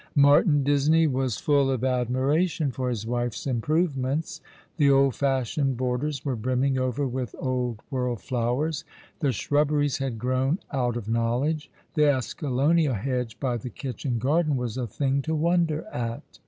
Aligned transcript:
Martin 0.15 0.63
Disney 0.63 1.05
was 1.05 1.37
full 1.37 1.69
of 1.69 1.83
admiration 1.83 2.71
for 2.71 2.89
his 2.89 3.05
wife's 3.05 3.45
improvements. 3.45 4.41
The 4.77 4.89
old 4.89 5.13
fashioned 5.13 5.77
borders 5.77 6.25
were 6.25 6.35
brimming 6.35 6.79
over 6.79 7.05
with 7.05 7.35
old 7.37 7.81
world 7.91 8.19
flowers; 8.19 8.83
the 9.19 9.31
shrubberies 9.31 9.99
had 9.99 10.17
grown 10.17 10.57
out 10.71 10.97
of 10.97 11.07
knowledge; 11.07 11.69
the 11.93 12.09
escalonia 12.11 12.95
hedge 12.95 13.39
by 13.39 13.57
the 13.57 13.69
kitchen 13.69 14.17
garden 14.17 14.57
was 14.57 14.75
a 14.75 14.87
thing 14.87 15.21
to 15.21 15.35
wonder 15.35 15.85
at. 15.93 16.39